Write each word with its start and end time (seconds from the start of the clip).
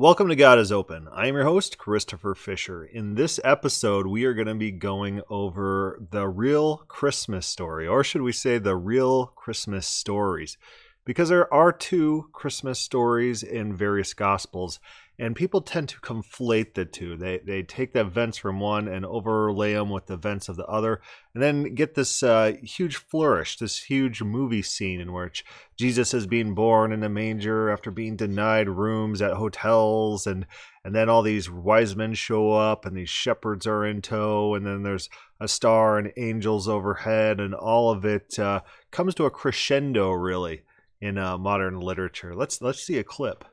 Welcome 0.00 0.28
to 0.28 0.34
God 0.34 0.58
is 0.58 0.72
Open. 0.72 1.08
I 1.12 1.26
am 1.26 1.34
your 1.34 1.44
host, 1.44 1.76
Christopher 1.76 2.34
Fisher. 2.34 2.82
In 2.86 3.16
this 3.16 3.38
episode, 3.44 4.06
we 4.06 4.24
are 4.24 4.32
going 4.32 4.46
to 4.46 4.54
be 4.54 4.70
going 4.70 5.20
over 5.28 6.00
the 6.10 6.26
real 6.26 6.78
Christmas 6.88 7.46
story, 7.46 7.86
or 7.86 8.02
should 8.02 8.22
we 8.22 8.32
say 8.32 8.56
the 8.56 8.76
real 8.76 9.26
Christmas 9.26 9.86
stories? 9.86 10.56
Because 11.04 11.28
there 11.28 11.52
are 11.52 11.70
two 11.70 12.30
Christmas 12.32 12.78
stories 12.78 13.42
in 13.42 13.76
various 13.76 14.14
Gospels, 14.14 14.80
and 15.20 15.36
people 15.36 15.60
tend 15.60 15.86
to 15.90 16.00
conflate 16.00 16.72
the 16.72 16.86
two. 16.86 17.14
They 17.14 17.40
they 17.44 17.62
take 17.62 17.92
the 17.92 18.00
events 18.00 18.38
from 18.38 18.58
one 18.58 18.88
and 18.88 19.04
overlay 19.04 19.74
them 19.74 19.90
with 19.90 20.06
the 20.06 20.14
events 20.14 20.48
of 20.48 20.56
the 20.56 20.64
other, 20.64 21.02
and 21.34 21.42
then 21.42 21.74
get 21.74 21.94
this 21.94 22.22
uh, 22.22 22.54
huge 22.62 22.96
flourish, 22.96 23.58
this 23.58 23.82
huge 23.82 24.22
movie 24.22 24.62
scene 24.62 24.98
in 24.98 25.12
which 25.12 25.44
Jesus 25.76 26.14
is 26.14 26.26
being 26.26 26.54
born 26.54 26.90
in 26.90 27.02
a 27.02 27.10
manger 27.10 27.68
after 27.68 27.90
being 27.90 28.16
denied 28.16 28.70
rooms 28.70 29.20
at 29.20 29.34
hotels, 29.34 30.26
and 30.26 30.46
and 30.84 30.94
then 30.94 31.10
all 31.10 31.20
these 31.20 31.50
wise 31.50 31.94
men 31.94 32.14
show 32.14 32.52
up, 32.52 32.86
and 32.86 32.96
these 32.96 33.10
shepherds 33.10 33.66
are 33.66 33.84
in 33.84 34.00
tow, 34.00 34.54
and 34.54 34.66
then 34.66 34.82
there's 34.84 35.10
a 35.38 35.48
star 35.48 35.98
and 35.98 36.14
angels 36.16 36.66
overhead, 36.66 37.40
and 37.40 37.54
all 37.54 37.90
of 37.90 38.06
it 38.06 38.38
uh, 38.38 38.62
comes 38.90 39.14
to 39.16 39.26
a 39.26 39.30
crescendo, 39.30 40.12
really, 40.12 40.62
in 40.98 41.18
uh, 41.18 41.36
modern 41.36 41.78
literature. 41.78 42.34
Let's 42.34 42.62
let's 42.62 42.82
see 42.82 42.96
a 42.96 43.04
clip. 43.04 43.44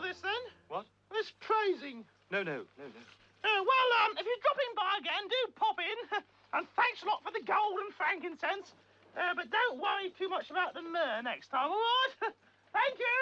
You 0.00 0.08
do 0.08 0.08
a 0.08 0.08
lot 0.08 0.08
of 0.08 0.08
this 0.08 0.20
then? 0.22 0.42
What? 0.68 0.86
This 1.12 1.28
praising. 1.40 2.04
No, 2.32 2.42
no, 2.42 2.64
no, 2.78 2.86
no. 2.88 3.02
Uh, 3.40 3.60
well, 3.64 3.88
um, 4.04 4.12
if 4.16 4.24
you're 4.24 4.44
dropping 4.44 4.72
by 4.76 4.92
again, 5.00 5.24
do 5.28 5.40
pop 5.56 5.76
in. 5.80 5.98
and 6.56 6.64
thanks 6.76 7.02
a 7.02 7.06
lot 7.06 7.20
for 7.24 7.32
the 7.32 7.44
gold 7.44 7.80
and 7.84 7.92
frankincense. 7.92 8.72
Uh, 9.16 9.34
but 9.34 9.50
don't 9.50 9.80
worry 9.80 10.12
too 10.16 10.28
much 10.28 10.48
about 10.50 10.72
the 10.72 10.82
myrrh 10.82 11.20
next 11.24 11.48
time, 11.48 11.68
all 11.68 11.80
right? 11.80 12.32
Thank 12.76 12.96
you. 13.00 13.18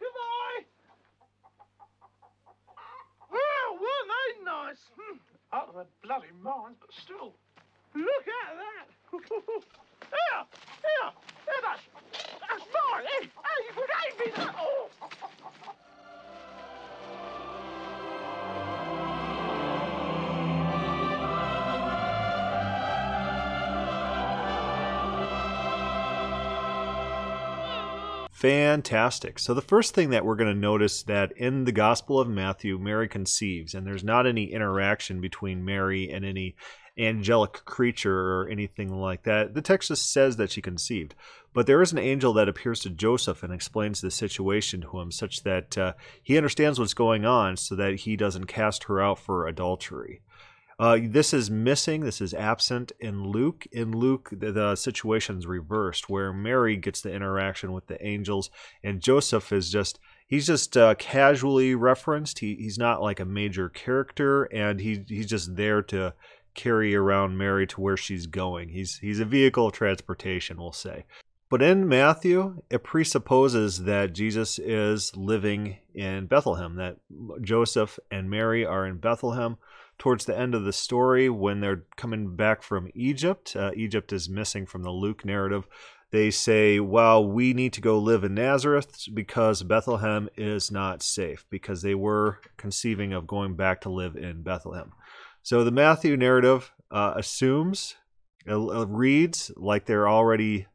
Goodbye. 0.00 0.58
Well, 3.28 3.68
weren't 3.76 4.08
they 4.08 4.30
nice? 4.42 4.82
Hmm. 4.96 5.18
Out 5.52 5.68
of 5.68 5.74
their 5.74 5.90
bloody 6.00 6.32
minds, 6.40 6.80
but 6.80 6.90
still. 6.96 7.36
Look 7.92 8.26
at 8.26 8.52
that. 8.56 8.86
here, 9.20 10.42
here, 10.82 11.10
here, 11.44 11.62
that's, 11.62 11.84
that's 12.40 12.64
mine. 12.64 13.04
Hey, 13.04 13.28
hey, 13.28 13.58
you 13.68 13.72
gave 13.76 14.14
me 14.16 14.27
Fantastic. 28.38 29.40
So 29.40 29.52
the 29.52 29.60
first 29.60 29.96
thing 29.96 30.10
that 30.10 30.24
we're 30.24 30.36
going 30.36 30.54
to 30.54 30.60
notice 30.60 31.02
that 31.02 31.32
in 31.32 31.64
the 31.64 31.72
Gospel 31.72 32.20
of 32.20 32.28
Matthew, 32.28 32.78
Mary 32.78 33.08
conceives, 33.08 33.74
and 33.74 33.84
there's 33.84 34.04
not 34.04 34.28
any 34.28 34.52
interaction 34.52 35.20
between 35.20 35.64
Mary 35.64 36.08
and 36.08 36.24
any 36.24 36.54
angelic 36.96 37.64
creature 37.64 38.36
or 38.36 38.48
anything 38.48 38.94
like 38.94 39.24
that. 39.24 39.54
The 39.54 39.60
text 39.60 39.88
just 39.88 40.12
says 40.12 40.36
that 40.36 40.52
she 40.52 40.62
conceived, 40.62 41.16
but 41.52 41.66
there 41.66 41.82
is 41.82 41.90
an 41.90 41.98
angel 41.98 42.32
that 42.34 42.48
appears 42.48 42.78
to 42.82 42.90
Joseph 42.90 43.42
and 43.42 43.52
explains 43.52 44.00
the 44.00 44.10
situation 44.12 44.82
to 44.82 45.00
him, 45.00 45.10
such 45.10 45.42
that 45.42 45.76
uh, 45.76 45.94
he 46.22 46.36
understands 46.36 46.78
what's 46.78 46.94
going 46.94 47.24
on, 47.24 47.56
so 47.56 47.74
that 47.74 47.96
he 47.96 48.14
doesn't 48.14 48.46
cast 48.46 48.84
her 48.84 49.00
out 49.00 49.18
for 49.18 49.48
adultery. 49.48 50.22
Uh, 50.78 50.98
this 51.02 51.34
is 51.34 51.50
missing. 51.50 52.02
This 52.02 52.20
is 52.20 52.32
absent 52.32 52.92
in 53.00 53.24
Luke. 53.24 53.66
In 53.72 53.90
Luke, 53.90 54.30
the, 54.30 54.52
the 54.52 54.76
situation's 54.76 55.46
reversed, 55.46 56.08
where 56.08 56.32
Mary 56.32 56.76
gets 56.76 57.00
the 57.00 57.12
interaction 57.12 57.72
with 57.72 57.88
the 57.88 58.04
angels, 58.06 58.48
and 58.84 59.00
Joseph 59.00 59.52
is 59.52 59.70
just 59.70 59.98
he's 60.28 60.46
just 60.46 60.76
uh, 60.76 60.94
casually 60.94 61.74
referenced. 61.74 62.38
He 62.38 62.54
he's 62.54 62.78
not 62.78 63.02
like 63.02 63.18
a 63.18 63.24
major 63.24 63.68
character, 63.68 64.44
and 64.44 64.80
he 64.80 65.04
he's 65.08 65.26
just 65.26 65.56
there 65.56 65.82
to 65.82 66.14
carry 66.54 66.94
around 66.94 67.36
Mary 67.36 67.66
to 67.66 67.80
where 67.80 67.96
she's 67.96 68.26
going. 68.26 68.68
He's 68.68 68.98
he's 68.98 69.18
a 69.18 69.24
vehicle 69.24 69.66
of 69.66 69.72
transportation, 69.72 70.58
we'll 70.58 70.72
say. 70.72 71.06
But 71.50 71.62
in 71.62 71.88
Matthew, 71.88 72.62
it 72.70 72.84
presupposes 72.84 73.84
that 73.84 74.12
Jesus 74.12 74.58
is 74.58 75.16
living 75.16 75.78
in 75.94 76.26
Bethlehem, 76.26 76.76
that 76.76 76.98
Joseph 77.40 77.98
and 78.10 78.28
Mary 78.28 78.66
are 78.66 78.86
in 78.86 78.98
Bethlehem 78.98 79.56
towards 79.98 80.24
the 80.24 80.38
end 80.38 80.54
of 80.54 80.64
the 80.64 80.72
story 80.72 81.28
when 81.28 81.60
they're 81.60 81.84
coming 81.96 82.36
back 82.36 82.62
from 82.62 82.88
Egypt. 82.94 83.56
Uh, 83.56 83.72
Egypt 83.74 84.12
is 84.12 84.28
missing 84.28 84.64
from 84.64 84.82
the 84.82 84.90
Luke 84.90 85.24
narrative. 85.24 85.66
They 86.10 86.30
say, 86.30 86.80
well, 86.80 87.26
we 87.26 87.52
need 87.52 87.74
to 87.74 87.82
go 87.82 87.98
live 87.98 88.24
in 88.24 88.34
Nazareth 88.34 89.04
because 89.12 89.62
Bethlehem 89.62 90.30
is 90.36 90.70
not 90.70 91.02
safe, 91.02 91.44
because 91.50 91.82
they 91.82 91.94
were 91.94 92.40
conceiving 92.56 93.12
of 93.12 93.26
going 93.26 93.56
back 93.56 93.82
to 93.82 93.90
live 93.90 94.16
in 94.16 94.42
Bethlehem. 94.42 94.92
So 95.42 95.64
the 95.64 95.70
Matthew 95.70 96.16
narrative 96.16 96.72
uh, 96.90 97.12
assumes, 97.16 97.96
it, 98.46 98.54
it 98.54 98.88
reads 98.88 99.50
like 99.56 99.84
they're 99.84 100.08
already 100.08 100.66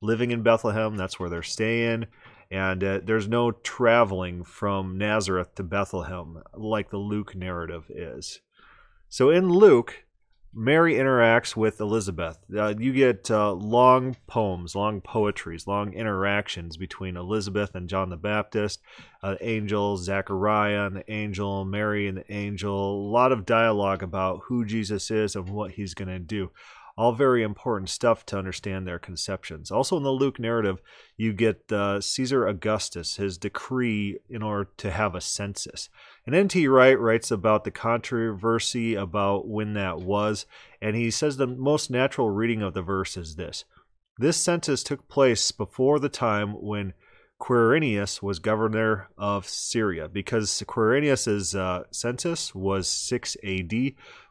living 0.00 0.32
in 0.32 0.42
Bethlehem. 0.42 0.96
That's 0.96 1.20
where 1.20 1.28
they're 1.28 1.42
staying. 1.42 2.06
And 2.50 2.82
uh, 2.82 3.00
there's 3.04 3.28
no 3.28 3.52
traveling 3.52 4.42
from 4.42 4.98
Nazareth 4.98 5.54
to 5.54 5.62
Bethlehem 5.62 6.42
like 6.52 6.90
the 6.90 6.98
Luke 6.98 7.36
narrative 7.36 7.84
is. 7.90 8.40
So 9.12 9.28
in 9.28 9.48
Luke, 9.48 10.04
Mary 10.54 10.94
interacts 10.94 11.56
with 11.56 11.80
Elizabeth. 11.80 12.38
Uh, 12.56 12.74
you 12.78 12.92
get 12.92 13.28
uh, 13.28 13.52
long 13.52 14.16
poems, 14.28 14.76
long 14.76 15.00
poetries, 15.00 15.66
long 15.66 15.92
interactions 15.94 16.76
between 16.76 17.16
Elizabeth 17.16 17.74
and 17.74 17.88
John 17.88 18.10
the 18.10 18.16
Baptist, 18.16 18.80
uh, 19.20 19.34
angel, 19.40 19.96
Zechariah 19.96 20.86
and 20.86 20.96
the 20.96 21.12
angel, 21.12 21.64
Mary 21.64 22.06
and 22.06 22.18
the 22.18 22.32
angel. 22.32 23.00
A 23.00 23.10
lot 23.10 23.32
of 23.32 23.44
dialogue 23.44 24.04
about 24.04 24.42
who 24.44 24.64
Jesus 24.64 25.10
is 25.10 25.34
and 25.34 25.48
what 25.48 25.72
he's 25.72 25.94
going 25.94 26.08
to 26.08 26.20
do. 26.20 26.52
All 27.00 27.12
very 27.12 27.42
important 27.42 27.88
stuff 27.88 28.26
to 28.26 28.36
understand 28.36 28.86
their 28.86 28.98
conceptions. 28.98 29.70
Also, 29.70 29.96
in 29.96 30.02
the 30.02 30.10
Luke 30.10 30.38
narrative, 30.38 30.82
you 31.16 31.32
get 31.32 31.72
uh, 31.72 31.98
Caesar 31.98 32.46
Augustus, 32.46 33.16
his 33.16 33.38
decree 33.38 34.18
in 34.28 34.42
order 34.42 34.68
to 34.76 34.90
have 34.90 35.14
a 35.14 35.22
census. 35.22 35.88
And 36.26 36.34
N.T. 36.34 36.68
Wright 36.68 37.00
writes 37.00 37.30
about 37.30 37.64
the 37.64 37.70
controversy 37.70 38.96
about 38.96 39.48
when 39.48 39.72
that 39.72 40.00
was, 40.00 40.44
and 40.82 40.94
he 40.94 41.10
says 41.10 41.38
the 41.38 41.46
most 41.46 41.90
natural 41.90 42.28
reading 42.28 42.60
of 42.60 42.74
the 42.74 42.82
verse 42.82 43.16
is 43.16 43.36
this 43.36 43.64
This 44.18 44.36
census 44.36 44.82
took 44.82 45.08
place 45.08 45.52
before 45.52 46.00
the 46.00 46.10
time 46.10 46.50
when 46.50 46.92
Quirinius 47.40 48.22
was 48.22 48.40
governor 48.40 49.08
of 49.16 49.48
Syria, 49.48 50.06
because 50.06 50.62
Quirinius's 50.66 51.54
uh, 51.54 51.84
census 51.90 52.54
was 52.54 52.86
6 52.86 53.38
AD, 53.42 53.72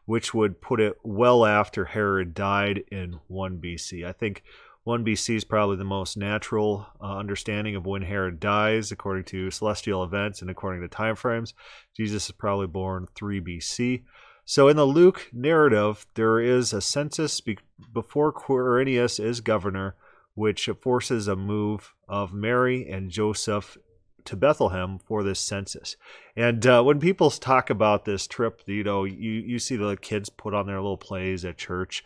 which 0.04 0.34
would 0.34 0.60
put 0.60 0.80
it 0.80 0.96
well 1.02 1.44
after 1.44 1.84
Herod 1.84 2.34
died 2.34 2.84
in 2.90 3.20
1 3.28 3.58
BC. 3.58 4.04
I 4.06 4.12
think 4.12 4.42
1 4.84 5.04
BC 5.04 5.36
is 5.36 5.44
probably 5.44 5.76
the 5.76 5.84
most 5.84 6.16
natural 6.16 6.86
uh, 7.00 7.16
understanding 7.16 7.76
of 7.76 7.86
when 7.86 8.02
Herod 8.02 8.40
dies, 8.40 8.90
according 8.90 9.24
to 9.24 9.50
celestial 9.50 10.02
events 10.02 10.40
and 10.40 10.50
according 10.50 10.80
to 10.82 10.88
time 10.88 11.16
frames. 11.16 11.54
Jesus 11.96 12.26
is 12.26 12.32
probably 12.32 12.66
born 12.66 13.06
3 13.14 13.40
BC. 13.40 14.02
So 14.44 14.68
in 14.68 14.76
the 14.76 14.86
Luke 14.86 15.28
narrative, 15.32 16.06
there 16.14 16.40
is 16.40 16.72
a 16.72 16.80
census 16.80 17.40
be- 17.40 17.58
before 17.92 18.32
Quirinius 18.32 19.22
is 19.22 19.40
governor, 19.40 19.96
which 20.34 20.68
forces 20.80 21.28
a 21.28 21.36
move 21.36 21.94
of 22.08 22.32
Mary 22.32 22.88
and 22.90 23.10
Joseph 23.10 23.76
to 24.24 24.36
Bethlehem 24.36 24.98
for 24.98 25.22
this 25.22 25.40
census. 25.40 25.96
And 26.36 26.66
uh, 26.66 26.82
when 26.82 27.00
people 27.00 27.30
talk 27.30 27.70
about 27.70 28.04
this 28.04 28.26
trip, 28.26 28.62
you 28.66 28.84
know, 28.84 29.04
you, 29.04 29.32
you 29.32 29.58
see 29.58 29.76
the 29.76 29.96
kids 29.96 30.28
put 30.28 30.54
on 30.54 30.66
their 30.66 30.76
little 30.76 30.96
plays 30.96 31.44
at 31.44 31.58
church 31.58 32.04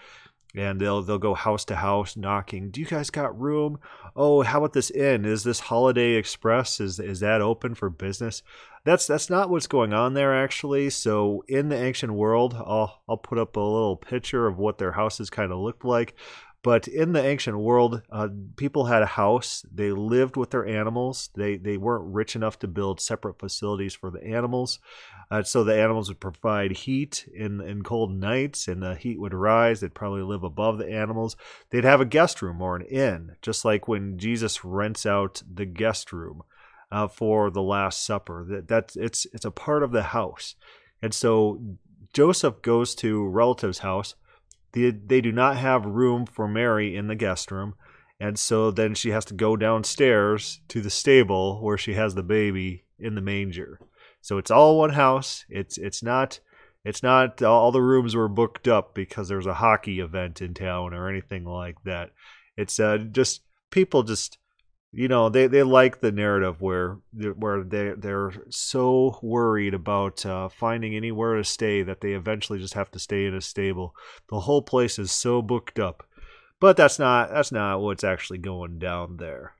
and 0.54 0.80
they'll 0.80 1.02
they'll 1.02 1.18
go 1.18 1.34
house 1.34 1.64
to 1.66 1.76
house 1.76 2.16
knocking. 2.16 2.70
Do 2.70 2.80
you 2.80 2.86
guys 2.86 3.10
got 3.10 3.38
room? 3.38 3.78
Oh, 4.14 4.42
how 4.42 4.58
about 4.58 4.72
this 4.72 4.90
inn? 4.90 5.24
Is 5.24 5.42
this 5.42 5.60
Holiday 5.60 6.12
Express? 6.12 6.80
Is 6.80 7.00
is 7.00 7.20
that 7.20 7.40
open 7.40 7.74
for 7.74 7.90
business? 7.90 8.42
That's 8.84 9.06
that's 9.06 9.28
not 9.28 9.50
what's 9.50 9.66
going 9.66 9.92
on 9.92 10.14
there 10.14 10.34
actually. 10.34 10.90
So 10.90 11.44
in 11.48 11.68
the 11.68 11.76
ancient 11.76 12.12
world, 12.12 12.54
I'll 12.54 13.02
I'll 13.08 13.16
put 13.16 13.38
up 13.38 13.56
a 13.56 13.60
little 13.60 13.96
picture 13.96 14.46
of 14.46 14.58
what 14.58 14.78
their 14.78 14.92
houses 14.92 15.30
kind 15.30 15.52
of 15.52 15.58
looked 15.58 15.84
like. 15.84 16.14
But 16.64 16.88
in 16.88 17.12
the 17.12 17.22
ancient 17.22 17.58
world, 17.58 18.00
uh, 18.10 18.28
people 18.56 18.86
had 18.86 19.02
a 19.02 19.06
house. 19.06 19.66
They 19.70 19.92
lived 19.92 20.38
with 20.38 20.48
their 20.48 20.64
animals. 20.64 21.28
They 21.36 21.58
they 21.58 21.76
weren't 21.76 22.14
rich 22.14 22.34
enough 22.34 22.58
to 22.60 22.66
build 22.66 23.02
separate 23.02 23.38
facilities 23.38 23.92
for 23.92 24.10
the 24.10 24.24
animals, 24.24 24.78
uh, 25.30 25.42
so 25.42 25.62
the 25.62 25.78
animals 25.78 26.08
would 26.08 26.20
provide 26.20 26.72
heat 26.72 27.28
in 27.34 27.60
in 27.60 27.82
cold 27.82 28.12
nights, 28.12 28.66
and 28.66 28.82
the 28.82 28.94
heat 28.94 29.20
would 29.20 29.34
rise. 29.34 29.80
They'd 29.80 29.92
probably 29.92 30.22
live 30.22 30.42
above 30.42 30.78
the 30.78 30.90
animals. 30.90 31.36
They'd 31.68 31.84
have 31.84 32.00
a 32.00 32.06
guest 32.06 32.40
room 32.40 32.62
or 32.62 32.76
an 32.76 32.86
inn, 32.86 33.36
just 33.42 33.66
like 33.66 33.86
when 33.86 34.16
Jesus 34.16 34.64
rents 34.64 35.04
out 35.04 35.42
the 35.46 35.66
guest 35.66 36.14
room 36.14 36.44
uh, 36.90 37.08
for 37.08 37.50
the 37.50 37.62
Last 37.62 38.06
Supper. 38.06 38.42
That 38.48 38.68
that's 38.68 38.96
it's 38.96 39.26
it's 39.34 39.44
a 39.44 39.50
part 39.50 39.82
of 39.82 39.92
the 39.92 40.04
house, 40.04 40.54
and 41.02 41.12
so 41.12 41.60
Joseph 42.14 42.62
goes 42.62 42.94
to 42.94 43.28
relative's 43.28 43.80
house 43.80 44.14
they, 44.74 45.20
do 45.20 45.32
not 45.32 45.56
have 45.56 45.86
room 45.86 46.26
for 46.26 46.48
Mary 46.48 46.96
in 46.96 47.06
the 47.06 47.14
guest 47.14 47.50
room. 47.50 47.74
And 48.20 48.38
so 48.38 48.70
then 48.70 48.94
she 48.94 49.10
has 49.10 49.24
to 49.26 49.34
go 49.34 49.56
downstairs 49.56 50.60
to 50.68 50.80
the 50.80 50.90
stable 50.90 51.62
where 51.62 51.78
she 51.78 51.94
has 51.94 52.14
the 52.14 52.22
baby 52.22 52.84
in 52.98 53.14
the 53.14 53.20
manger. 53.20 53.78
So 54.20 54.38
it's 54.38 54.50
all 54.50 54.78
one 54.78 54.90
house. 54.90 55.44
It's 55.48 55.76
it's 55.78 56.02
not 56.02 56.40
it's 56.84 57.02
not 57.02 57.42
all 57.42 57.72
the 57.72 57.82
rooms 57.82 58.14
were 58.14 58.28
booked 58.28 58.68
up 58.68 58.94
because 58.94 59.28
there's 59.28 59.46
a 59.46 59.54
hockey 59.54 60.00
event 60.00 60.40
in 60.40 60.54
town 60.54 60.94
or 60.94 61.08
anything 61.08 61.44
like 61.44 61.76
that. 61.84 62.10
It's 62.56 62.78
uh, 62.78 62.98
just 62.98 63.42
people 63.70 64.02
just 64.02 64.38
you 64.94 65.08
know 65.08 65.28
they, 65.28 65.48
they 65.48 65.62
like 65.62 66.00
the 66.00 66.12
narrative 66.12 66.60
where 66.60 66.98
where 67.36 67.64
they 67.64 67.92
they're 67.96 68.32
so 68.48 69.18
worried 69.22 69.74
about 69.74 70.24
uh, 70.24 70.48
finding 70.48 70.94
anywhere 70.94 71.36
to 71.36 71.44
stay 71.44 71.82
that 71.82 72.00
they 72.00 72.12
eventually 72.12 72.58
just 72.60 72.74
have 72.74 72.90
to 72.92 72.98
stay 72.98 73.26
in 73.26 73.34
a 73.34 73.40
stable. 73.40 73.94
The 74.30 74.40
whole 74.40 74.62
place 74.62 74.98
is 74.98 75.10
so 75.10 75.42
booked 75.42 75.78
up, 75.78 76.06
but 76.60 76.76
that's 76.76 76.98
not 76.98 77.30
that's 77.30 77.50
not 77.50 77.80
what's 77.80 78.04
actually 78.04 78.38
going 78.38 78.78
down 78.78 79.16
there. 79.16 79.54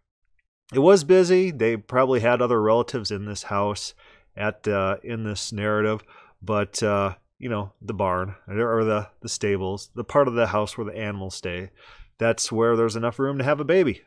It 0.73 0.79
was 0.79 1.05
busy. 1.05 1.51
They 1.51 1.77
probably 1.77 2.21
had 2.21 2.41
other 2.41 2.63
relatives 2.63 3.11
in 3.11 3.27
this 3.27 3.45
house 3.45 3.95
at 4.37 4.67
uh, 4.69 4.97
in 5.03 5.25
this 5.25 5.53
narrative, 5.53 6.03
but 6.41 6.81
uh, 6.83 7.15
you 7.39 7.49
know 7.49 7.73
the 7.83 7.95
barn 7.95 8.37
or 8.47 8.85
the 8.85 9.09
the 9.21 9.29
stables, 9.29 9.91
the 9.97 10.05
part 10.05 10.29
of 10.29 10.35
the 10.35 10.49
house 10.49 10.79
where 10.79 10.85
the 10.87 10.97
animals 10.97 11.35
stay. 11.35 11.71
That's 12.19 12.53
where 12.53 12.77
there's 12.77 12.95
enough 12.95 13.19
room 13.19 13.39
to 13.39 13.45
have 13.45 13.59
a 13.59 13.65
baby. 13.65 14.03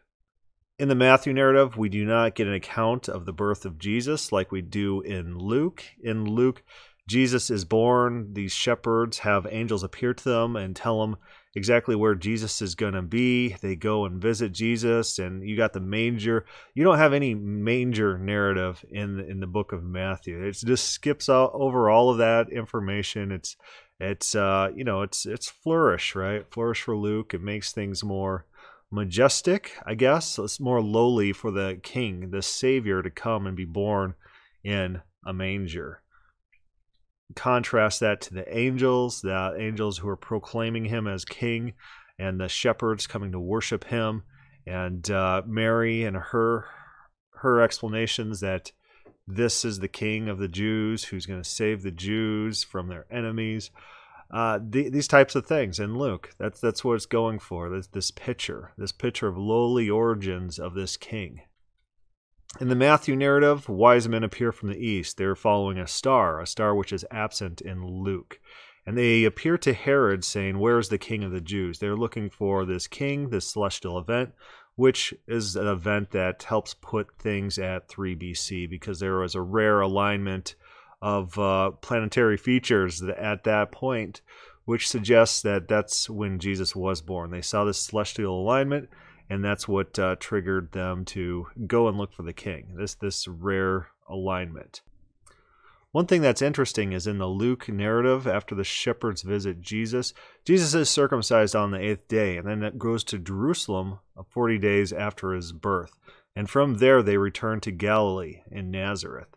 In 0.80 0.90
the 0.90 0.96
Matthew 0.96 1.34
narrative, 1.34 1.76
we 1.76 1.90
do 1.90 2.06
not 2.06 2.36
get 2.36 2.46
an 2.46 2.54
account 2.54 3.10
of 3.10 3.26
the 3.26 3.34
birth 3.34 3.66
of 3.66 3.80
Jesus 3.80 4.32
like 4.32 4.52
we 4.52 4.62
do 4.62 5.02
in 5.02 5.36
Luke. 5.36 5.84
In 6.04 6.26
Luke, 6.26 6.62
Jesus 7.08 7.50
is 7.50 7.66
born. 7.66 8.34
These 8.34 8.52
shepherds 8.52 9.20
have 9.20 9.48
angels 9.50 9.82
appear 9.82 10.14
to 10.14 10.24
them 10.24 10.56
and 10.56 10.76
tell 10.76 11.02
them 11.02 11.18
exactly 11.56 11.96
where 11.96 12.14
Jesus 12.14 12.62
is 12.62 12.76
going 12.76 12.94
to 12.94 13.02
be. 13.02 13.56
They 13.60 13.76
go 13.76 14.06
and 14.06 14.22
visit 14.22 14.52
Jesus, 14.52 15.18
and 15.18 15.42
you 15.42 15.58
got 15.58 15.74
the 15.74 15.80
manger. 15.80 16.46
You 16.76 16.84
don't 16.84 17.00
have 17.00 17.14
any 17.14 17.34
manger 17.34 18.20
narrative 18.20 18.86
in 18.92 19.20
in 19.20 19.40
the 19.40 19.48
book 19.48 19.72
of 19.72 19.84
Matthew. 19.84 20.44
It 20.44 20.52
just 20.64 20.92
skips 20.92 21.28
out 21.28 21.54
over 21.56 21.90
all 21.90 22.12
of 22.12 22.20
that 22.20 22.52
information. 22.52 23.32
It's 23.32 23.56
it's 24.00 24.36
uh 24.36 24.70
you 24.76 24.84
know 24.84 25.02
it's 25.02 25.26
it's 25.26 25.50
flourish 25.50 26.14
right 26.14 26.48
flourish 26.48 26.84
for 26.84 26.96
Luke. 26.96 27.34
It 27.34 27.42
makes 27.42 27.72
things 27.72 28.04
more 28.04 28.46
majestic, 28.92 29.74
I 29.86 29.96
guess. 29.96 30.40
It's 30.40 30.60
more 30.60 30.82
lowly 30.82 31.34
for 31.34 31.52
the 31.52 31.80
king, 31.84 32.32
the 32.32 32.42
savior, 32.42 33.02
to 33.02 33.10
come 33.10 33.48
and 33.48 33.56
be 33.56 33.66
born 33.66 34.16
in 34.64 35.02
a 35.26 35.34
manger. 35.34 36.02
Contrast 37.36 38.00
that 38.00 38.22
to 38.22 38.34
the 38.34 38.58
angels, 38.58 39.22
the 39.22 39.56
angels 39.58 39.98
who 39.98 40.08
are 40.08 40.18
proclaiming 40.18 40.86
him 40.86 41.08
as 41.08 41.26
king, 41.26 41.74
and 42.18 42.40
the 42.40 42.48
shepherds 42.48 43.06
coming 43.06 43.32
to 43.34 43.40
worship 43.40 43.84
him, 43.86 44.24
and 44.66 45.10
uh, 45.12 45.42
Mary 45.46 46.04
and 46.04 46.18
her 46.18 46.66
her 47.36 47.62
explanations 47.62 48.40
that 48.40 48.72
this 49.28 49.64
is 49.64 49.80
the 49.80 49.88
king 49.88 50.28
of 50.30 50.40
the 50.40 50.48
Jews 50.48 51.04
who's 51.04 51.26
going 51.26 51.42
to 51.42 51.48
save 51.48 51.84
the 51.84 51.92
Jews 51.92 52.64
from 52.64 52.88
their 52.88 53.06
enemies 53.12 53.70
uh, 54.32 54.60
the, 54.62 54.90
these 54.90 55.08
types 55.08 55.36
of 55.36 55.46
things 55.46 55.80
in 55.80 55.98
Luke. 55.98 56.34
That's 56.38 56.60
that's 56.60 56.84
what 56.84 56.96
it's 56.96 57.06
going 57.06 57.40
for. 57.40 57.70
This 57.70 57.88
this 57.88 58.12
picture, 58.12 58.74
this 58.78 58.92
picture 58.92 59.28
of 59.28 59.38
lowly 59.38 59.90
origins 59.90 60.60
of 60.60 60.74
this 60.74 60.98
king. 60.98 61.42
In 62.60 62.70
the 62.70 62.76
Matthew 62.76 63.16
narrative, 63.16 63.70
wise 63.70 64.08
men 64.08 64.24
appear 64.24 64.52
from 64.52 64.70
the 64.70 64.78
east. 64.78 65.18
They're 65.18 65.36
following 65.36 65.78
a 65.78 65.88
star, 65.88 66.42
a 66.42 66.48
star 66.48 66.74
which 66.74 66.92
is 66.92 67.06
absent 67.12 67.62
in 67.62 67.86
Luke. 67.86 68.40
And 68.86 68.98
they 68.98 69.26
appear 69.26 69.58
to 69.60 69.74
Herod 69.74 70.24
saying, 70.24 70.58
Where 70.58 70.80
is 70.80 70.90
the 70.90 70.98
king 70.98 71.24
of 71.24 71.32
the 71.32 71.42
Jews? 71.42 71.80
They're 71.80 71.96
looking 71.96 72.30
for 72.30 72.66
this 72.66 72.88
king, 72.88 73.30
this 73.30 73.52
celestial 73.52 74.00
event, 74.00 74.32
which 74.76 75.14
is 75.28 75.56
an 75.56 75.68
event 75.68 76.12
that 76.12 76.44
helps 76.44 76.74
put 76.74 77.20
things 77.20 77.60
at 77.60 77.90
3 77.90 78.16
BC 78.16 78.70
because 78.70 79.00
there 79.00 79.18
was 79.18 79.36
a 79.36 79.42
rare 79.42 79.82
alignment 79.82 80.56
of 81.02 81.38
uh, 81.38 81.72
planetary 81.82 82.38
features 82.38 83.02
at 83.02 83.44
that 83.44 83.72
point, 83.72 84.22
which 84.66 84.90
suggests 84.90 85.42
that 85.42 85.68
that's 85.68 86.10
when 86.10 86.40
Jesus 86.40 86.76
was 86.76 87.02
born. 87.02 87.32
They 87.32 87.42
saw 87.42 87.64
this 87.64 87.80
celestial 87.80 88.42
alignment, 88.42 88.90
and 89.30 89.44
that's 89.44 89.68
what 89.68 89.98
uh, 90.00 90.16
triggered 90.20 90.72
them 90.72 91.06
to 91.06 91.48
go 91.66 91.88
and 91.88 91.98
look 91.98 92.14
for 92.14 92.24
the 92.24 92.34
king. 92.34 92.74
This 92.76 92.96
this 92.96 93.28
rare 93.28 93.90
alignment. 94.10 94.82
One 95.92 96.06
thing 96.06 96.22
that's 96.22 96.42
interesting 96.42 96.92
is 96.92 97.08
in 97.08 97.18
the 97.18 97.28
Luke 97.28 97.70
narrative, 97.70 98.28
after 98.28 98.54
the 98.54 98.64
shepherds 98.64 99.22
visit 99.22 99.62
Jesus, 99.62 100.14
Jesus 100.46 100.74
is 100.74 100.90
circumcised 100.90 101.56
on 101.56 101.72
the 101.72 101.80
eighth 101.80 102.08
day, 102.08 102.38
and 102.38 102.48
then 102.48 102.62
it 102.62 102.78
goes 102.78 103.04
to 103.06 103.18
Jerusalem 103.18 104.00
40 104.30 104.58
days 104.60 104.92
after 104.92 105.34
his 105.34 105.54
birth. 105.54 105.92
And 106.36 106.50
from 106.50 106.76
there, 106.76 107.02
they 107.02 107.18
return 107.18 107.62
to 107.62 107.72
Galilee 107.72 108.42
in 108.52 108.70
Nazareth. 108.70 109.30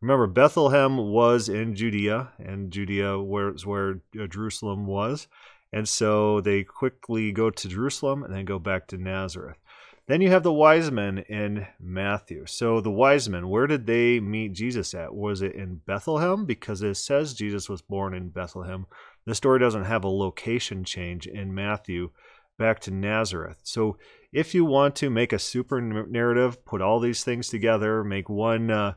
Remember, 0.00 0.26
Bethlehem 0.28 0.96
was 0.96 1.48
in 1.48 1.74
Judea, 1.74 2.30
and 2.38 2.70
Judea 2.70 3.18
was 3.18 3.66
where 3.66 4.00
uh, 4.18 4.26
Jerusalem 4.26 4.86
was. 4.86 5.26
And 5.72 5.88
so 5.88 6.40
they 6.40 6.62
quickly 6.62 7.32
go 7.32 7.50
to 7.50 7.68
Jerusalem 7.68 8.22
and 8.22 8.32
then 8.32 8.44
go 8.44 8.58
back 8.58 8.86
to 8.88 8.96
Nazareth. 8.96 9.58
Then 10.06 10.22
you 10.22 10.30
have 10.30 10.42
the 10.42 10.52
wise 10.52 10.90
men 10.90 11.18
in 11.18 11.66
Matthew. 11.78 12.46
So 12.46 12.80
the 12.80 12.90
wise 12.90 13.28
men, 13.28 13.48
where 13.48 13.66
did 13.66 13.86
they 13.86 14.20
meet 14.20 14.54
Jesus 14.54 14.94
at? 14.94 15.14
Was 15.14 15.42
it 15.42 15.54
in 15.54 15.82
Bethlehem? 15.86 16.46
Because 16.46 16.80
it 16.80 16.94
says 16.94 17.34
Jesus 17.34 17.68
was 17.68 17.82
born 17.82 18.14
in 18.14 18.30
Bethlehem. 18.30 18.86
The 19.26 19.34
story 19.34 19.58
doesn't 19.58 19.84
have 19.84 20.04
a 20.04 20.08
location 20.08 20.84
change 20.84 21.26
in 21.26 21.54
Matthew 21.54 22.10
back 22.56 22.80
to 22.80 22.90
Nazareth. 22.90 23.58
So 23.64 23.98
if 24.32 24.54
you 24.54 24.64
want 24.64 24.96
to 24.96 25.10
make 25.10 25.34
a 25.34 25.38
super 25.38 25.82
narrative, 25.82 26.64
put 26.64 26.80
all 26.80 27.00
these 27.00 27.22
things 27.22 27.50
together, 27.50 28.02
make 28.02 28.30
one. 28.30 28.70
Uh, 28.70 28.94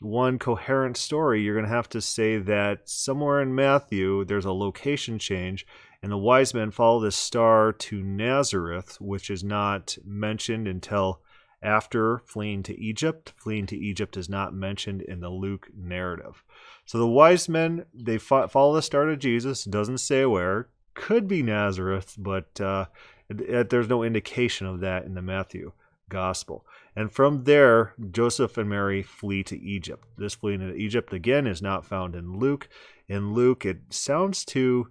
one 0.00 0.38
coherent 0.38 0.96
story, 0.96 1.42
you're 1.42 1.54
going 1.54 1.68
to 1.68 1.74
have 1.74 1.88
to 1.90 2.00
say 2.00 2.38
that 2.38 2.88
somewhere 2.88 3.40
in 3.40 3.54
Matthew 3.54 4.24
there's 4.24 4.44
a 4.44 4.52
location 4.52 5.18
change, 5.18 5.66
and 6.02 6.10
the 6.10 6.18
wise 6.18 6.52
men 6.52 6.70
follow 6.70 7.00
this 7.00 7.16
star 7.16 7.72
to 7.72 8.02
Nazareth, 8.02 9.00
which 9.00 9.30
is 9.30 9.44
not 9.44 9.96
mentioned 10.04 10.66
until 10.66 11.22
after 11.62 12.18
fleeing 12.26 12.62
to 12.64 12.78
Egypt. 12.78 13.32
Fleeing 13.36 13.66
to 13.66 13.76
Egypt 13.76 14.16
is 14.16 14.28
not 14.28 14.52
mentioned 14.52 15.00
in 15.02 15.20
the 15.20 15.30
Luke 15.30 15.68
narrative. 15.74 16.44
So 16.84 16.98
the 16.98 17.06
wise 17.06 17.48
men 17.48 17.86
they 17.94 18.18
follow 18.18 18.74
the 18.74 18.82
star 18.82 19.06
to 19.06 19.16
Jesus. 19.16 19.64
Doesn't 19.64 19.98
say 19.98 20.26
where. 20.26 20.68
Could 20.92 21.26
be 21.26 21.42
Nazareth, 21.42 22.14
but 22.18 22.60
uh, 22.60 22.86
there's 23.28 23.88
no 23.88 24.02
indication 24.02 24.66
of 24.66 24.80
that 24.80 25.04
in 25.04 25.14
the 25.14 25.22
Matthew 25.22 25.72
gospel. 26.14 26.64
And 26.94 27.10
from 27.10 27.42
there, 27.42 27.92
Joseph 28.12 28.56
and 28.56 28.70
Mary 28.70 29.02
flee 29.02 29.42
to 29.42 29.60
Egypt. 29.60 30.06
This 30.16 30.36
fleeing 30.36 30.60
to 30.60 30.72
Egypt 30.74 31.12
again 31.12 31.46
is 31.46 31.60
not 31.60 31.84
found 31.84 32.14
in 32.14 32.38
Luke. 32.38 32.68
In 33.08 33.34
Luke, 33.34 33.66
it 33.66 33.78
sounds 33.90 34.44
to 34.46 34.86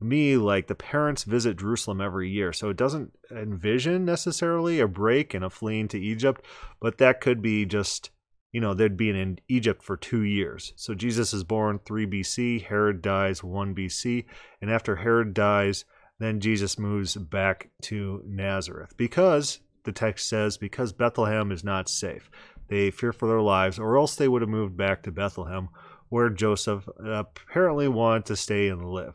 me 0.00 0.36
like 0.36 0.68
the 0.68 0.76
parents 0.76 1.24
visit 1.24 1.58
Jerusalem 1.58 2.00
every 2.00 2.30
year. 2.30 2.52
So 2.52 2.70
it 2.70 2.76
doesn't 2.76 3.12
envision 3.32 4.04
necessarily 4.04 4.78
a 4.78 4.86
break 4.86 5.34
and 5.34 5.44
a 5.44 5.50
fleeing 5.50 5.88
to 5.88 6.00
Egypt, 6.00 6.46
but 6.80 6.98
that 6.98 7.20
could 7.20 7.42
be 7.42 7.66
just, 7.66 8.10
you 8.52 8.60
know, 8.60 8.72
they'd 8.72 8.96
be 8.96 9.10
in 9.10 9.40
Egypt 9.48 9.82
for 9.82 9.96
two 9.96 10.22
years. 10.22 10.72
So 10.76 10.94
Jesus 10.94 11.34
is 11.34 11.42
born 11.42 11.80
3 11.84 12.06
BC, 12.06 12.64
Herod 12.64 13.02
dies 13.02 13.42
1 13.42 13.74
BC, 13.74 14.24
and 14.62 14.70
after 14.70 14.96
Herod 14.96 15.34
dies, 15.34 15.84
then 16.20 16.38
Jesus 16.38 16.78
moves 16.78 17.16
back 17.16 17.70
to 17.82 18.22
Nazareth 18.24 18.94
because 18.96 19.58
the 19.84 19.92
text 19.92 20.28
says, 20.28 20.56
because 20.56 20.92
Bethlehem 20.92 21.52
is 21.52 21.64
not 21.64 21.88
safe. 21.88 22.30
They 22.68 22.90
fear 22.90 23.12
for 23.12 23.28
their 23.28 23.40
lives, 23.40 23.78
or 23.78 23.96
else 23.96 24.14
they 24.14 24.28
would 24.28 24.42
have 24.42 24.48
moved 24.48 24.76
back 24.76 25.02
to 25.02 25.10
Bethlehem, 25.10 25.68
where 26.08 26.28
Joseph 26.28 26.88
apparently 27.04 27.88
wanted 27.88 28.26
to 28.26 28.36
stay 28.36 28.68
and 28.68 28.90
live. 28.90 29.14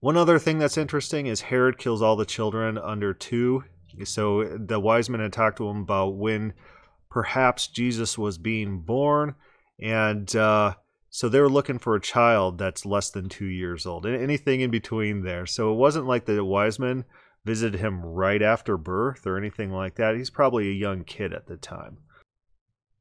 One 0.00 0.16
other 0.16 0.38
thing 0.38 0.58
that's 0.58 0.76
interesting 0.76 1.26
is 1.26 1.42
Herod 1.42 1.78
kills 1.78 2.02
all 2.02 2.16
the 2.16 2.24
children 2.24 2.76
under 2.76 3.14
two. 3.14 3.64
So 4.04 4.44
the 4.56 4.80
wise 4.80 5.08
men 5.08 5.20
had 5.20 5.32
talked 5.32 5.58
to 5.58 5.68
him 5.68 5.82
about 5.82 6.16
when 6.16 6.54
perhaps 7.10 7.68
Jesus 7.68 8.18
was 8.18 8.38
being 8.38 8.80
born, 8.80 9.34
and 9.78 10.34
uh, 10.34 10.74
so 11.10 11.28
they 11.28 11.40
were 11.40 11.50
looking 11.50 11.78
for 11.78 11.94
a 11.94 12.00
child 12.00 12.56
that's 12.58 12.86
less 12.86 13.10
than 13.10 13.28
two 13.28 13.46
years 13.46 13.84
old, 13.84 14.06
anything 14.06 14.62
in 14.62 14.70
between 14.70 15.22
there. 15.22 15.44
So 15.46 15.72
it 15.72 15.76
wasn't 15.76 16.06
like 16.06 16.24
the 16.24 16.42
wise 16.42 16.78
men 16.78 17.04
visited 17.44 17.80
him 17.80 18.04
right 18.04 18.42
after 18.42 18.76
birth 18.76 19.26
or 19.26 19.36
anything 19.36 19.70
like 19.70 19.96
that. 19.96 20.16
He's 20.16 20.30
probably 20.30 20.68
a 20.68 20.74
young 20.74 21.04
kid 21.04 21.32
at 21.32 21.46
the 21.46 21.56
time. 21.56 21.98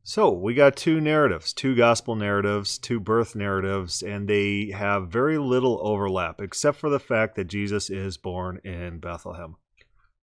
So 0.03 0.31
we 0.31 0.55
got 0.55 0.75
two 0.75 0.99
narratives, 0.99 1.53
two 1.53 1.75
gospel 1.75 2.15
narratives, 2.15 2.79
two 2.79 2.99
birth 2.99 3.35
narratives, 3.35 4.01
and 4.01 4.27
they 4.27 4.71
have 4.73 5.09
very 5.09 5.37
little 5.37 5.79
overlap 5.83 6.41
except 6.41 6.77
for 6.79 6.89
the 6.89 6.99
fact 6.99 7.35
that 7.35 7.45
Jesus 7.45 7.91
is 7.91 8.17
born 8.17 8.59
in 8.63 8.97
Bethlehem. 8.97 9.57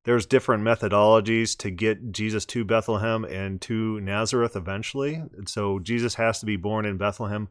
There's 0.05 0.27
different 0.27 0.65
methodologies 0.65 1.57
to 1.59 1.71
get 1.71 2.13
Jesus 2.13 2.45
to 2.47 2.65
Bethlehem 2.65 3.25
and 3.25 3.61
to 3.63 4.01
Nazareth 4.01 4.57
eventually. 4.57 5.23
So 5.47 5.79
Jesus 5.79 6.15
has 6.15 6.41
to 6.41 6.47
be 6.47 6.57
born 6.57 6.85
in 6.85 6.97
Bethlehem 6.97 7.49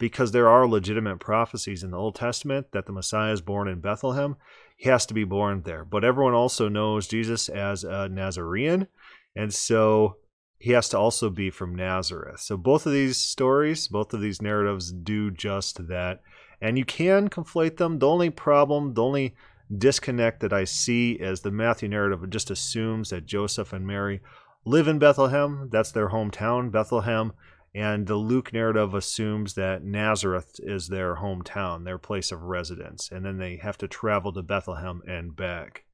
because 0.00 0.32
there 0.32 0.48
are 0.48 0.66
legitimate 0.66 1.20
prophecies 1.20 1.84
in 1.84 1.92
the 1.92 1.96
Old 1.96 2.16
Testament 2.16 2.72
that 2.72 2.86
the 2.86 2.92
Messiah 2.92 3.32
is 3.32 3.42
born 3.42 3.68
in 3.68 3.80
Bethlehem. 3.80 4.34
He 4.76 4.88
has 4.88 5.06
to 5.06 5.14
be 5.14 5.24
born 5.24 5.62
there. 5.62 5.84
But 5.84 6.04
everyone 6.04 6.32
also 6.32 6.68
knows 6.68 7.06
Jesus 7.06 7.48
as 7.50 7.84
a 7.84 8.08
Nazarene. 8.08 8.88
And 9.36 9.54
so 9.54 10.16
he 10.58 10.72
has 10.72 10.88
to 10.88 10.98
also 10.98 11.28
be 11.28 11.50
from 11.50 11.76
Nazareth. 11.76 12.40
So 12.40 12.56
both 12.56 12.86
of 12.86 12.92
these 12.92 13.18
stories, 13.18 13.88
both 13.88 14.14
of 14.14 14.22
these 14.22 14.42
narratives 14.42 14.90
do 14.90 15.30
just 15.30 15.86
that. 15.88 16.22
And 16.62 16.78
you 16.78 16.86
can 16.86 17.28
conflate 17.28 17.76
them. 17.76 17.98
The 17.98 18.08
only 18.08 18.30
problem, 18.30 18.94
the 18.94 19.02
only 19.02 19.34
disconnect 19.76 20.40
that 20.40 20.52
I 20.52 20.64
see 20.64 21.12
is 21.12 21.42
the 21.42 21.50
Matthew 21.50 21.90
narrative 21.90 22.28
just 22.30 22.50
assumes 22.50 23.10
that 23.10 23.26
Joseph 23.26 23.74
and 23.74 23.86
Mary 23.86 24.20
live 24.64 24.88
in 24.88 24.98
Bethlehem. 24.98 25.68
That's 25.70 25.92
their 25.92 26.08
hometown, 26.08 26.72
Bethlehem. 26.72 27.34
And 27.74 28.06
the 28.06 28.16
Luke 28.16 28.52
narrative 28.52 28.94
assumes 28.94 29.54
that 29.54 29.84
Nazareth 29.84 30.58
is 30.58 30.88
their 30.88 31.16
hometown, 31.16 31.84
their 31.84 31.98
place 31.98 32.32
of 32.32 32.42
residence. 32.42 33.10
And 33.12 33.24
then 33.24 33.38
they 33.38 33.56
have 33.56 33.78
to 33.78 33.88
travel 33.88 34.32
to 34.32 34.42
Bethlehem 34.42 35.02
and 35.06 35.36
back. 35.36 35.84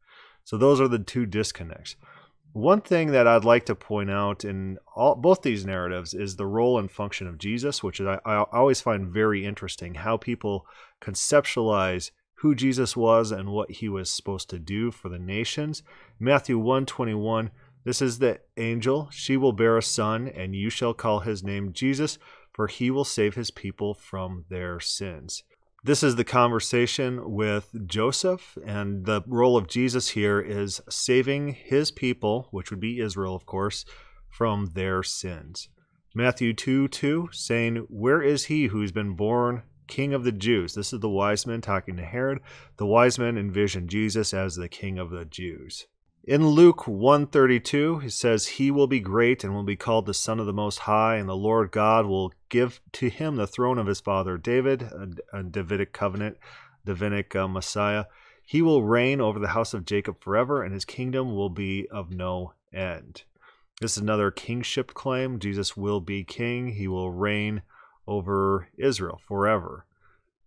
So 0.44 0.56
those 0.56 0.80
are 0.80 0.88
the 0.88 0.98
two 0.98 1.26
disconnects. 1.26 1.96
One 2.52 2.80
thing 2.80 3.12
that 3.12 3.26
I'd 3.26 3.44
like 3.44 3.66
to 3.66 3.74
point 3.74 4.10
out 4.10 4.42
in 4.42 4.78
all, 4.94 5.14
both 5.14 5.42
these 5.42 5.66
narratives 5.66 6.14
is 6.14 6.36
the 6.36 6.46
role 6.46 6.78
and 6.78 6.90
function 6.90 7.26
of 7.26 7.36
Jesus, 7.36 7.82
which 7.82 8.00
I, 8.00 8.18
I 8.24 8.44
always 8.50 8.80
find 8.80 9.12
very 9.12 9.44
interesting 9.44 9.96
how 9.96 10.16
people 10.16 10.64
conceptualize 11.02 12.12
who 12.36 12.54
Jesus 12.54 12.96
was 12.96 13.30
and 13.30 13.50
what 13.50 13.70
he 13.72 13.88
was 13.88 14.08
supposed 14.08 14.48
to 14.50 14.58
do 14.58 14.90
for 14.90 15.10
the 15.10 15.18
nations. 15.18 15.82
Matthew 16.18 16.56
121 16.58 17.50
this 17.86 18.02
is 18.02 18.18
the 18.18 18.40
angel. 18.56 19.08
She 19.12 19.36
will 19.36 19.52
bear 19.52 19.78
a 19.78 19.82
son, 19.82 20.26
and 20.26 20.56
you 20.56 20.70
shall 20.70 20.92
call 20.92 21.20
his 21.20 21.44
name 21.44 21.72
Jesus, 21.72 22.18
for 22.52 22.66
he 22.66 22.90
will 22.90 23.04
save 23.04 23.36
his 23.36 23.52
people 23.52 23.94
from 23.94 24.44
their 24.50 24.80
sins. 24.80 25.44
This 25.84 26.02
is 26.02 26.16
the 26.16 26.24
conversation 26.24 27.30
with 27.30 27.70
Joseph, 27.86 28.58
and 28.66 29.06
the 29.06 29.22
role 29.24 29.56
of 29.56 29.68
Jesus 29.68 30.08
here 30.08 30.40
is 30.40 30.80
saving 30.90 31.52
his 31.52 31.92
people, 31.92 32.48
which 32.50 32.72
would 32.72 32.80
be 32.80 32.98
Israel, 32.98 33.36
of 33.36 33.46
course, 33.46 33.84
from 34.28 34.72
their 34.74 35.04
sins. 35.04 35.68
Matthew 36.12 36.54
2 36.54 36.88
2 36.88 37.28
saying, 37.30 37.86
Where 37.88 38.20
is 38.20 38.46
he 38.46 38.66
who's 38.66 38.90
been 38.90 39.14
born 39.14 39.62
king 39.86 40.12
of 40.12 40.24
the 40.24 40.32
Jews? 40.32 40.74
This 40.74 40.92
is 40.92 40.98
the 40.98 41.08
wise 41.08 41.46
men 41.46 41.60
talking 41.60 41.96
to 41.98 42.04
Herod. 42.04 42.40
The 42.78 42.86
wise 42.86 43.16
men 43.16 43.38
envision 43.38 43.86
Jesus 43.86 44.34
as 44.34 44.56
the 44.56 44.68
king 44.68 44.98
of 44.98 45.10
the 45.10 45.24
Jews. 45.24 45.86
In 46.26 46.44
Luke 46.44 46.88
132, 46.88 48.00
he 48.00 48.08
says, 48.08 48.46
He 48.48 48.72
will 48.72 48.88
be 48.88 48.98
great 48.98 49.44
and 49.44 49.54
will 49.54 49.62
be 49.62 49.76
called 49.76 50.06
the 50.06 50.14
Son 50.14 50.40
of 50.40 50.46
the 50.46 50.52
Most 50.52 50.80
High, 50.80 51.18
and 51.18 51.28
the 51.28 51.36
Lord 51.36 51.70
God 51.70 52.06
will 52.06 52.32
give 52.48 52.80
to 52.94 53.08
him 53.08 53.36
the 53.36 53.46
throne 53.46 53.78
of 53.78 53.86
his 53.86 54.00
father 54.00 54.36
David, 54.36 54.90
a, 55.32 55.44
Davidic 55.44 55.92
covenant, 55.92 56.38
Davidic 56.84 57.36
uh, 57.36 57.46
Messiah. 57.46 58.06
He 58.44 58.60
will 58.60 58.82
reign 58.82 59.20
over 59.20 59.38
the 59.38 59.48
house 59.48 59.72
of 59.72 59.84
Jacob 59.84 60.20
forever, 60.20 60.64
and 60.64 60.74
his 60.74 60.84
kingdom 60.84 61.32
will 61.36 61.48
be 61.48 61.86
of 61.92 62.10
no 62.10 62.54
end. 62.72 63.22
This 63.80 63.92
is 63.92 63.98
another 63.98 64.32
kingship 64.32 64.94
claim. 64.94 65.38
Jesus 65.38 65.76
will 65.76 66.00
be 66.00 66.24
king. 66.24 66.72
He 66.72 66.88
will 66.88 67.12
reign 67.12 67.62
over 68.08 68.66
Israel 68.76 69.20
forever. 69.28 69.86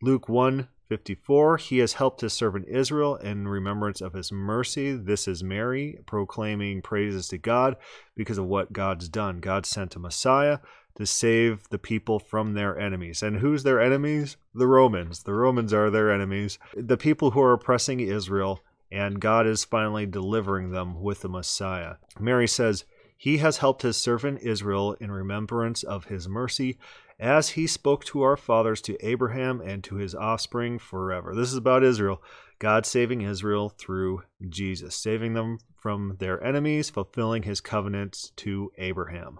Luke 0.02 0.28
1 0.28 0.68
54 0.90 1.58
He 1.58 1.78
has 1.78 1.94
helped 1.94 2.22
his 2.22 2.34
servant 2.34 2.68
Israel 2.68 3.16
in 3.16 3.48
remembrance 3.48 4.02
of 4.02 4.14
his 4.14 4.32
mercy. 4.32 4.94
This 4.94 5.28
is 5.28 5.44
Mary 5.44 6.00
proclaiming 6.08 6.82
praises 6.82 7.28
to 7.28 7.38
God 7.38 7.78
because 8.16 8.40
of 8.40 8.48
what 8.48 8.74
God's 8.74 9.08
done. 9.08 9.40
God 9.40 9.68
sent 9.68 9.96
a 9.96 10.00
Messiah 10.00 10.58
to 10.96 11.06
save 11.06 11.70
the 11.70 11.78
people 11.78 12.18
from 12.18 12.54
their 12.54 12.78
enemies. 12.78 13.22
And 13.22 13.38
who's 13.38 13.62
their 13.62 13.80
enemies? 13.80 14.36
The 14.56 14.68
Romans. 14.68 15.24
The 15.24 15.34
Romans 15.34 15.72
are 15.74 15.92
their 15.92 16.12
enemies. 16.12 16.58
The 16.76 16.98
people 16.98 17.32
who 17.32 17.42
are 17.42 17.54
oppressing 17.54 18.00
Israel, 18.00 18.62
and 18.92 19.22
God 19.22 19.46
is 19.46 19.64
finally 19.64 20.08
delivering 20.08 20.72
them 20.72 21.02
with 21.02 21.22
the 21.22 21.30
Messiah. 21.30 21.96
Mary 22.20 22.48
says, 22.48 22.86
He 23.16 23.38
has 23.38 23.58
helped 23.58 23.84
his 23.84 23.96
servant 23.96 24.42
Israel 24.42 24.94
in 25.00 25.12
remembrance 25.12 25.84
of 25.84 26.06
his 26.06 26.28
mercy 26.28 26.80
as 27.20 27.50
he 27.50 27.68
spoke 27.68 28.06
to 28.06 28.22
our 28.22 28.38
fathers, 28.38 28.82
to 28.82 29.06
Abraham, 29.06 29.62
and 29.62 29.84
to 29.84 29.96
his 29.96 30.16
offspring 30.16 30.80
forever. 30.80 31.36
This 31.36 31.52
is 31.52 31.58
about 31.58 31.84
Israel. 31.84 32.22
God 32.60 32.86
saving 32.86 33.22
Israel 33.22 33.70
through 33.70 34.24
Jesus, 34.48 34.96
saving 34.96 35.34
them 35.34 35.60
from 35.78 36.18
their 36.20 36.44
enemies, 36.44 36.90
fulfilling 36.90 37.44
his 37.44 37.62
covenants 37.62 38.32
to 38.38 38.72
Abraham. 38.78 39.40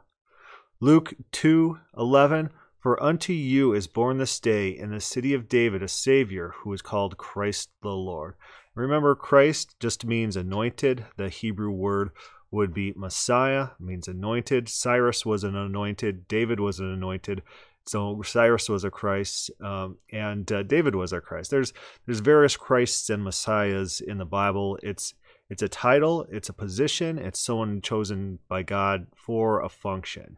Luke 0.80 1.14
2:11 1.32 2.50
For 2.80 3.02
unto 3.04 3.34
you 3.34 3.74
is 3.74 3.88
born 3.88 4.18
this 4.18 4.40
day 4.40 4.70
in 4.70 4.92
the 4.92 5.02
city 5.02 5.34
of 5.34 5.50
David 5.50 5.84
a 5.84 5.90
savior 5.90 6.54
who 6.60 6.72
is 6.72 6.82
called 6.82 7.18
Christ 7.18 7.70
the 7.82 7.90
Lord. 7.90 8.36
Remember 8.76 9.16
Christ 9.16 9.76
just 9.82 10.06
means 10.06 10.38
anointed. 10.38 11.06
The 11.18 11.28
Hebrew 11.28 11.72
word 11.72 12.12
would 12.52 12.74
be 12.74 12.94
Messiah, 12.96 13.70
means 13.80 14.08
anointed. 14.08 14.70
Cyrus 14.70 15.26
was 15.26 15.44
an 15.44 15.56
anointed, 15.56 16.28
David 16.28 16.60
was 16.60 16.80
an 16.80 16.92
anointed. 16.92 17.44
So 17.90 18.22
Cyrus 18.22 18.70
was 18.70 18.84
a 18.84 18.92
Christ, 18.92 19.50
um, 19.62 19.98
and 20.12 20.50
uh, 20.52 20.62
David 20.62 20.94
was 20.94 21.12
a 21.12 21.20
Christ. 21.20 21.50
There's 21.50 21.74
there's 22.06 22.20
various 22.20 22.56
Christs 22.56 23.10
and 23.10 23.24
Messiahs 23.24 24.00
in 24.00 24.20
the 24.20 24.26
Bible. 24.26 24.78
It's 24.84 25.16
it's 25.50 25.64
a 25.64 25.68
title, 25.68 26.28
it's 26.30 26.50
a 26.50 26.54
position, 26.54 27.18
it's 27.18 27.40
someone 27.40 27.82
chosen 27.82 28.38
by 28.48 28.62
God 28.62 29.08
for 29.16 29.62
a 29.62 29.70
function. 29.70 30.38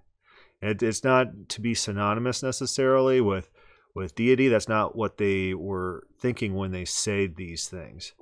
It, 0.61 0.81
it's 0.81 1.03
not 1.03 1.49
to 1.49 1.59
be 1.59 1.73
synonymous 1.73 2.41
necessarily 2.41 3.19
with 3.19 3.49
with 3.93 4.15
deity. 4.15 4.47
That's 4.47 4.69
not 4.69 4.95
what 4.95 5.17
they 5.17 5.53
were 5.53 6.07
thinking 6.17 6.55
when 6.55 6.71
they 6.71 6.85
said 6.85 7.35
these 7.35 7.67
things. 7.67 8.13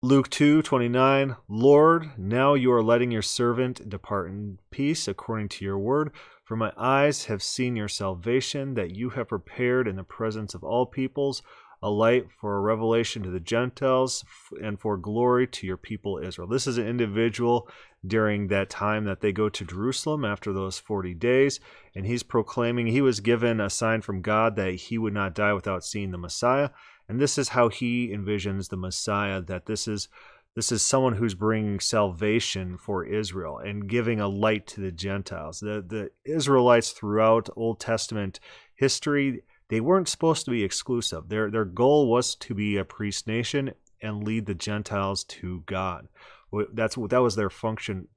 Luke 0.00 0.30
2 0.30 0.62
29, 0.62 1.36
Lord, 1.46 2.12
now 2.16 2.54
you 2.54 2.72
are 2.72 2.82
letting 2.82 3.10
your 3.10 3.20
servant 3.20 3.86
depart 3.90 4.30
in 4.30 4.60
peace 4.70 5.06
according 5.06 5.50
to 5.50 5.64
your 5.66 5.78
word. 5.78 6.10
For 6.44 6.56
my 6.56 6.72
eyes 6.76 7.26
have 7.26 7.42
seen 7.42 7.76
your 7.76 7.88
salvation, 7.88 8.74
that 8.74 8.94
you 8.94 9.10
have 9.10 9.28
prepared 9.28 9.86
in 9.86 9.96
the 9.96 10.04
presence 10.04 10.54
of 10.54 10.64
all 10.64 10.86
peoples 10.86 11.42
a 11.82 11.90
light 11.90 12.28
for 12.40 12.56
a 12.56 12.60
revelation 12.60 13.22
to 13.24 13.30
the 13.30 13.40
Gentiles 13.40 14.24
and 14.62 14.78
for 14.78 14.96
glory 14.96 15.48
to 15.48 15.66
your 15.66 15.76
people 15.76 16.18
Israel. 16.18 16.46
This 16.46 16.68
is 16.68 16.78
an 16.78 16.86
individual 16.86 17.68
during 18.06 18.48
that 18.48 18.70
time 18.70 19.04
that 19.04 19.20
they 19.20 19.32
go 19.32 19.48
to 19.48 19.64
Jerusalem 19.64 20.24
after 20.24 20.52
those 20.52 20.78
40 20.78 21.14
days, 21.14 21.58
and 21.94 22.06
he's 22.06 22.22
proclaiming 22.22 22.86
he 22.86 23.00
was 23.00 23.20
given 23.20 23.60
a 23.60 23.68
sign 23.68 24.00
from 24.00 24.22
God 24.22 24.54
that 24.56 24.74
he 24.74 24.96
would 24.96 25.12
not 25.12 25.34
die 25.34 25.52
without 25.52 25.84
seeing 25.84 26.12
the 26.12 26.18
Messiah. 26.18 26.70
And 27.08 27.20
this 27.20 27.36
is 27.36 27.50
how 27.50 27.68
he 27.68 28.08
envisions 28.08 28.68
the 28.68 28.76
Messiah 28.76 29.40
that 29.42 29.66
this 29.66 29.88
is 29.88 30.08
this 30.54 30.70
is 30.70 30.82
someone 30.82 31.14
who's 31.14 31.34
bringing 31.34 31.80
salvation 31.80 32.76
for 32.76 33.04
Israel 33.04 33.58
and 33.58 33.88
giving 33.88 34.20
a 34.20 34.28
light 34.28 34.66
to 34.68 34.80
the 34.80 34.92
Gentiles. 34.92 35.60
The, 35.60 35.84
the 35.86 36.10
Israelites 36.24 36.90
throughout 36.90 37.48
Old 37.56 37.80
Testament 37.80 38.38
history, 38.74 39.44
they 39.68 39.80
weren't 39.80 40.08
supposed 40.08 40.44
to 40.44 40.50
be 40.50 40.62
exclusive. 40.62 41.28
Their, 41.28 41.50
their 41.50 41.64
goal 41.64 42.10
was 42.10 42.34
to 42.36 42.54
be 42.54 42.76
a 42.76 42.84
priest 42.84 43.26
nation 43.26 43.72
and 44.02 44.24
lead 44.24 44.44
the 44.46 44.54
Gentiles 44.54 45.24
to 45.24 45.62
God. 45.64 46.08
That's 46.72 46.96
that 46.96 47.22
was 47.22 47.36
their 47.36 47.48
function. 47.48 48.08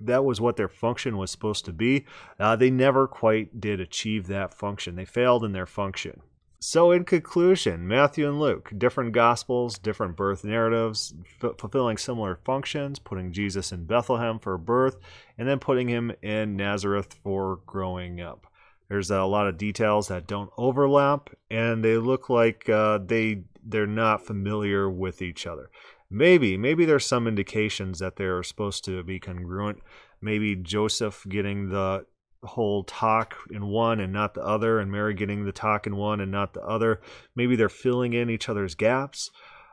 That 0.00 0.24
was 0.24 0.40
what 0.40 0.56
their 0.56 0.68
function 0.68 1.16
was 1.16 1.30
supposed 1.30 1.64
to 1.66 1.72
be. 1.72 2.06
Uh, 2.40 2.56
they 2.56 2.70
never 2.70 3.06
quite 3.06 3.60
did 3.60 3.78
achieve 3.80 4.26
that 4.26 4.52
function. 4.52 4.96
They 4.96 5.04
failed 5.04 5.44
in 5.44 5.52
their 5.52 5.66
function. 5.66 6.20
So, 6.60 6.92
in 6.92 7.04
conclusion, 7.04 7.86
Matthew 7.86 8.26
and 8.26 8.40
Luke, 8.40 8.72
different 8.76 9.12
gospels, 9.12 9.78
different 9.78 10.16
birth 10.16 10.44
narratives, 10.44 11.12
f- 11.42 11.58
fulfilling 11.58 11.98
similar 11.98 12.36
functions, 12.44 12.98
putting 12.98 13.32
Jesus 13.32 13.70
in 13.70 13.84
Bethlehem 13.84 14.38
for 14.38 14.56
birth, 14.56 14.96
and 15.36 15.46
then 15.46 15.58
putting 15.58 15.88
him 15.88 16.12
in 16.22 16.56
Nazareth 16.56 17.14
for 17.22 17.60
growing 17.66 18.20
up. 18.20 18.46
There's 18.88 19.10
a 19.10 19.24
lot 19.24 19.46
of 19.46 19.58
details 19.58 20.08
that 20.08 20.26
don't 20.26 20.50
overlap, 20.56 21.30
and 21.50 21.84
they 21.84 21.96
look 21.98 22.30
like 22.30 22.68
uh, 22.68 22.98
they 23.04 23.44
they're 23.62 23.86
not 23.86 24.26
familiar 24.26 24.88
with 24.88 25.22
each 25.22 25.46
other. 25.46 25.70
Maybe, 26.10 26.56
maybe 26.56 26.84
there's 26.84 27.06
some 27.06 27.26
indications 27.26 27.98
that 27.98 28.16
they're 28.16 28.42
supposed 28.42 28.84
to 28.84 29.02
be 29.02 29.18
congruent. 29.18 29.80
Maybe 30.20 30.54
Joseph 30.54 31.26
getting 31.28 31.70
the 31.70 32.06
whole 32.44 32.84
talk 32.84 33.36
in 33.50 33.66
one 33.66 34.00
and 34.00 34.12
not 34.12 34.34
the 34.34 34.42
other, 34.42 34.78
and 34.78 34.90
Mary 34.90 35.14
getting 35.14 35.44
the 35.44 35.52
talk 35.52 35.86
in 35.86 35.96
one 35.96 36.20
and 36.20 36.30
not 36.30 36.54
the 36.54 36.62
other. 36.62 37.00
Maybe 37.34 37.56
they're 37.56 37.68
filling 37.68 38.12
in 38.12 38.30
each 38.30 38.48
other's 38.48 38.74
gaps. 38.74 39.30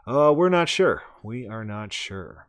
Uh, 0.08 0.34
we're 0.36 0.50
not 0.50 0.70
sure. 0.70 1.04
We 1.24 1.48
are 1.48 1.64
not 1.64 1.94
sure. 1.94 2.48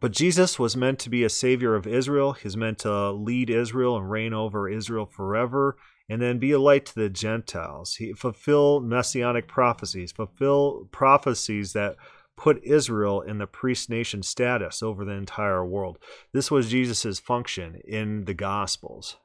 But 0.00 0.12
Jesus 0.12 0.58
was 0.58 0.76
meant 0.76 0.98
to 1.00 1.10
be 1.10 1.24
a 1.24 1.28
savior 1.28 1.74
of 1.74 1.86
Israel. 1.86 2.32
He's 2.32 2.56
meant 2.56 2.78
to 2.80 3.10
lead 3.10 3.50
Israel 3.50 3.96
and 3.96 4.10
reign 4.10 4.32
over 4.32 4.68
Israel 4.68 5.06
forever, 5.06 5.76
and 6.08 6.20
then 6.20 6.38
be 6.38 6.52
a 6.52 6.58
light 6.58 6.86
to 6.86 6.94
the 6.94 7.08
Gentiles. 7.08 7.96
He 7.96 8.12
fulfill 8.12 8.80
messianic 8.80 9.48
prophecies, 9.48 10.12
fulfill 10.12 10.88
prophecies 10.92 11.72
that 11.72 11.96
put 12.36 12.62
Israel 12.64 13.20
in 13.20 13.38
the 13.38 13.46
priest 13.46 13.90
nation 13.90 14.22
status 14.22 14.82
over 14.82 15.04
the 15.04 15.12
entire 15.12 15.64
world. 15.64 15.98
This 16.32 16.50
was 16.50 16.70
Jesus' 16.70 17.20
function 17.20 17.80
in 17.86 18.24
the 18.24 18.34
Gospels. 18.34 19.16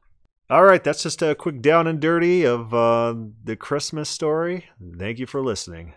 All 0.49 0.63
right, 0.63 0.81
that's 0.81 1.03
just 1.03 1.21
a 1.21 1.35
quick 1.35 1.61
down 1.61 1.87
and 1.87 1.99
dirty 1.99 2.45
of 2.45 2.73
uh, 2.73 3.15
the 3.43 3.57
Christmas 3.57 4.09
story. 4.09 4.69
Thank 4.97 5.19
you 5.19 5.25
for 5.25 5.41
listening. 5.41 5.93